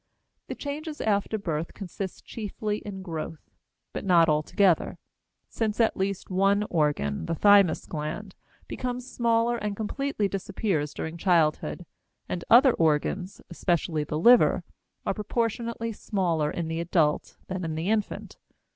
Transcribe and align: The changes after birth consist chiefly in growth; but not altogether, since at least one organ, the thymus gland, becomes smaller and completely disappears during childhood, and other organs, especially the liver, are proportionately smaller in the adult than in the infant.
The 0.47 0.55
changes 0.55 0.99
after 0.99 1.37
birth 1.37 1.75
consist 1.75 2.25
chiefly 2.25 2.79
in 2.79 3.03
growth; 3.03 3.51
but 3.93 4.03
not 4.03 4.27
altogether, 4.29 4.97
since 5.47 5.79
at 5.79 5.95
least 5.95 6.31
one 6.31 6.63
organ, 6.71 7.27
the 7.27 7.35
thymus 7.35 7.85
gland, 7.85 8.33
becomes 8.67 9.07
smaller 9.07 9.57
and 9.57 9.75
completely 9.77 10.27
disappears 10.27 10.91
during 10.95 11.17
childhood, 11.17 11.85
and 12.27 12.43
other 12.49 12.73
organs, 12.73 13.43
especially 13.51 14.03
the 14.03 14.17
liver, 14.17 14.63
are 15.05 15.13
proportionately 15.13 15.91
smaller 15.91 16.49
in 16.49 16.67
the 16.67 16.79
adult 16.79 17.37
than 17.45 17.63
in 17.63 17.75
the 17.75 17.91
infant. 17.91 18.39